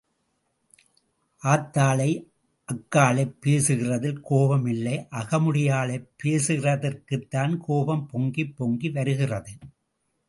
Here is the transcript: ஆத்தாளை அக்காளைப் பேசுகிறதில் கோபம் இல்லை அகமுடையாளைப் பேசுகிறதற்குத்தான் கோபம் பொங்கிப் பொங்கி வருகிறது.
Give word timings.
ஆத்தாளை 1.41 2.31
அக்காளைப் 2.69 3.35
பேசுகிறதில் 3.45 4.19
கோபம் 4.21 4.65
இல்லை 4.65 5.07
அகமுடையாளைப் 5.11 6.07
பேசுகிறதற்குத்தான் 6.23 7.57
கோபம் 7.57 8.09
பொங்கிப் 8.13 8.55
பொங்கி 8.55 8.89
வருகிறது. 8.89 9.51